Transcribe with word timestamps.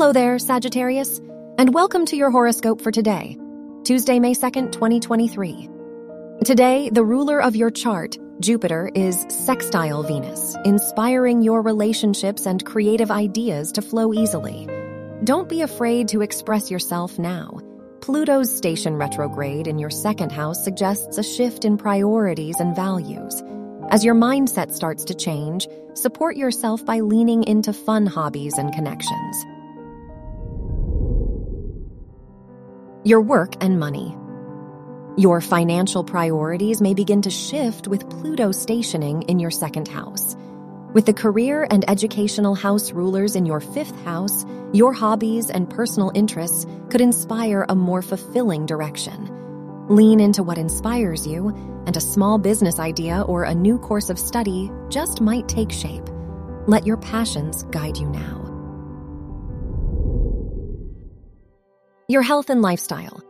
Hello 0.00 0.14
there, 0.14 0.38
Sagittarius, 0.38 1.18
and 1.58 1.74
welcome 1.74 2.06
to 2.06 2.16
your 2.16 2.30
horoscope 2.30 2.80
for 2.80 2.90
today, 2.90 3.36
Tuesday, 3.84 4.18
May 4.18 4.32
2nd, 4.32 4.72
2023. 4.72 5.68
Today, 6.42 6.88
the 6.88 7.04
ruler 7.04 7.38
of 7.38 7.54
your 7.54 7.70
chart, 7.70 8.16
Jupiter, 8.40 8.90
is 8.94 9.26
sextile 9.28 10.02
Venus, 10.02 10.56
inspiring 10.64 11.42
your 11.42 11.60
relationships 11.60 12.46
and 12.46 12.64
creative 12.64 13.10
ideas 13.10 13.72
to 13.72 13.82
flow 13.82 14.14
easily. 14.14 14.66
Don't 15.24 15.50
be 15.50 15.60
afraid 15.60 16.08
to 16.08 16.22
express 16.22 16.70
yourself 16.70 17.18
now. 17.18 17.60
Pluto's 18.00 18.50
station 18.50 18.96
retrograde 18.96 19.66
in 19.66 19.78
your 19.78 19.90
second 19.90 20.32
house 20.32 20.64
suggests 20.64 21.18
a 21.18 21.22
shift 21.22 21.66
in 21.66 21.76
priorities 21.76 22.58
and 22.58 22.74
values. 22.74 23.42
As 23.90 24.02
your 24.02 24.14
mindset 24.14 24.72
starts 24.72 25.04
to 25.04 25.14
change, 25.14 25.68
support 25.92 26.38
yourself 26.38 26.86
by 26.86 27.00
leaning 27.00 27.44
into 27.44 27.74
fun 27.74 28.06
hobbies 28.06 28.56
and 28.56 28.72
connections. 28.72 29.44
Your 33.02 33.22
work 33.22 33.54
and 33.62 33.80
money. 33.80 34.14
Your 35.16 35.40
financial 35.40 36.04
priorities 36.04 36.82
may 36.82 36.92
begin 36.92 37.22
to 37.22 37.30
shift 37.30 37.88
with 37.88 38.10
Pluto 38.10 38.52
stationing 38.52 39.22
in 39.22 39.38
your 39.38 39.50
second 39.50 39.88
house. 39.88 40.36
With 40.92 41.06
the 41.06 41.14
career 41.14 41.66
and 41.70 41.88
educational 41.88 42.54
house 42.54 42.92
rulers 42.92 43.36
in 43.36 43.46
your 43.46 43.60
fifth 43.60 43.98
house, 44.04 44.44
your 44.74 44.92
hobbies 44.92 45.48
and 45.48 45.70
personal 45.70 46.12
interests 46.14 46.66
could 46.90 47.00
inspire 47.00 47.64
a 47.70 47.74
more 47.74 48.02
fulfilling 48.02 48.66
direction. 48.66 49.30
Lean 49.88 50.20
into 50.20 50.42
what 50.42 50.58
inspires 50.58 51.26
you, 51.26 51.48
and 51.86 51.96
a 51.96 52.02
small 52.02 52.36
business 52.36 52.78
idea 52.78 53.22
or 53.22 53.44
a 53.44 53.54
new 53.54 53.78
course 53.78 54.10
of 54.10 54.18
study 54.18 54.70
just 54.90 55.22
might 55.22 55.48
take 55.48 55.72
shape. 55.72 56.06
Let 56.66 56.84
your 56.84 56.98
passions 56.98 57.62
guide 57.70 57.96
you 57.96 58.10
now. 58.10 58.39
Your 62.10 62.22
health 62.22 62.50
and 62.50 62.60
lifestyle. 62.60 63.22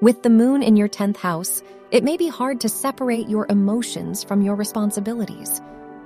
With 0.00 0.22
the 0.22 0.30
moon 0.30 0.62
in 0.62 0.76
your 0.76 0.88
10th 0.88 1.16
house, 1.16 1.60
it 1.90 2.04
may 2.04 2.16
be 2.16 2.28
hard 2.28 2.60
to 2.60 2.68
separate 2.68 3.28
your 3.28 3.48
emotions 3.50 4.22
from 4.22 4.42
your 4.42 4.54
responsibilities. 4.54 5.60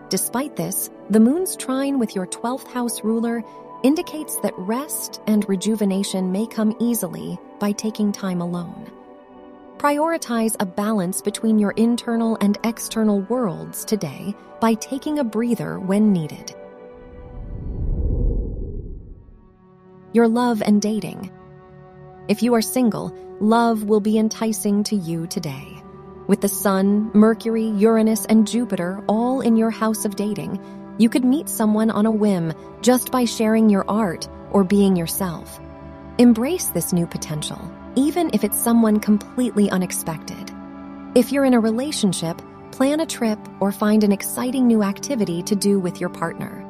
Despite 0.09 0.57
this, 0.57 0.89
the 1.11 1.21
moon's 1.21 1.57
trine 1.57 1.99
with 1.99 2.15
your 2.15 2.27
12th 2.27 2.69
house 2.69 3.05
ruler 3.05 3.43
indicates 3.83 4.37
that 4.37 4.55
rest 4.57 5.21
and 5.27 5.47
rejuvenation 5.47 6.33
may 6.33 6.47
come 6.47 6.75
easily 6.81 7.39
by 7.61 7.73
taking 7.73 8.13
time 8.13 8.41
alone. 8.41 8.91
Prioritize 9.77 10.57
a 10.61 10.65
balance 10.65 11.21
between 11.21 11.59
your 11.59 11.73
internal 11.73 12.39
and 12.41 12.57
external 12.65 13.21
worlds 13.21 13.85
today 13.85 14.35
by 14.59 14.73
taking 14.73 15.19
a 15.19 15.25
breather 15.25 15.79
when 15.79 16.15
needed. 16.15 16.55
Your 20.15 20.29
love 20.29 20.63
and 20.63 20.81
dating. 20.81 21.31
If 22.27 22.43
you 22.43 22.55
are 22.55 22.63
single, 22.63 23.15
love 23.39 23.83
will 23.83 24.01
be 24.01 24.17
enticing 24.17 24.83
to 24.85 24.97
you 24.97 25.27
today. 25.27 25.83
With 26.27 26.41
the 26.41 26.49
Sun, 26.49 27.11
Mercury, 27.13 27.67
Uranus, 27.67 28.25
and 28.25 28.49
Jupiter 28.49 29.05
all 29.07 29.43
in 29.43 29.57
your 29.57 29.71
house 29.71 30.07
of 30.07 30.17
dating, 30.17 30.59
you 30.97 31.11
could 31.11 31.25
meet 31.25 31.51
someone 31.51 31.91
on 31.91 32.07
a 32.07 32.11
whim 32.11 32.55
just 32.81 33.13
by 33.13 33.27
sharing 33.27 33.69
your 33.69 33.85
art 33.91 34.27
or 34.53 34.65
being 34.65 34.97
yourself. 34.97 35.61
Embrace 36.17 36.69
this 36.69 36.95
new 36.95 37.07
potential, 37.07 37.61
even 37.95 38.31
if 38.33 38.43
it's 38.43 38.59
someone 38.59 39.01
completely 39.01 39.69
unexpected. 39.69 40.51
If 41.15 41.31
you're 41.31 41.45
in 41.45 41.53
a 41.53 41.61
relationship, 41.61 42.41
plan 42.73 43.01
a 43.01 43.07
trip 43.07 43.39
or 43.61 43.71
find 43.71 44.03
an 44.03 44.13
exciting 44.13 44.67
new 44.67 44.83
activity 44.83 45.43
to 45.43 45.55
do 45.55 45.79
with 45.79 46.01
your 46.01 46.09
partner. 46.09 46.63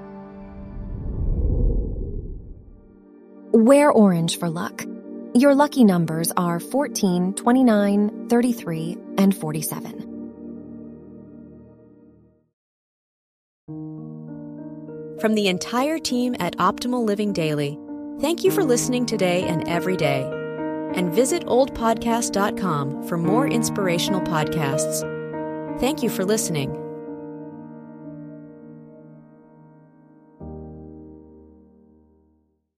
Wear 3.53 3.93
orange 3.93 4.41
for 4.41 4.51
luck. 4.51 4.85
Your 5.35 5.53
lucky 5.53 5.83
numbers 5.83 6.31
are 6.37 6.61
14, 6.61 7.35
29, 7.35 8.29
33, 8.29 8.97
and 9.19 9.37
47. 9.37 10.11
From 15.21 15.35
the 15.35 15.49
entire 15.49 15.99
team 15.99 16.37
at 16.39 16.57
Optimal 16.59 17.05
Living 17.05 17.33
Daily, 17.33 17.77
thank 18.21 18.45
you 18.45 18.53
for 18.53 18.63
listening 18.63 19.07
today 19.07 19.43
and 19.43 19.67
every 19.69 19.97
day. 19.97 20.23
And 20.95 21.13
visit 21.13 21.45
oldpodcast.com 21.47 23.09
for 23.09 23.19
more 23.19 23.49
inspirational 23.49 24.21
podcasts. 24.21 25.01
Thank 25.81 26.05
you 26.05 26.11
for 26.11 26.25
listening. 26.25 26.84